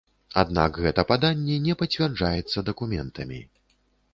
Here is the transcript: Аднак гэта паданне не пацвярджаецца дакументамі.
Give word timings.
Аднак 0.43 0.77
гэта 0.85 1.03
паданне 1.11 1.57
не 1.65 1.75
пацвярджаецца 1.81 2.65
дакументамі. 2.71 3.39